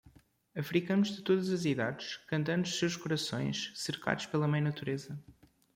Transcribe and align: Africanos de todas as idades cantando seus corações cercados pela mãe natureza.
Africanos 0.55 1.15
de 1.15 1.21
todas 1.21 1.49
as 1.51 1.63
idades 1.63 2.17
cantando 2.27 2.67
seus 2.67 2.95
corações 2.97 3.71
cercados 3.75 4.25
pela 4.25 4.47
mãe 4.47 4.59
natureza. 4.59 5.23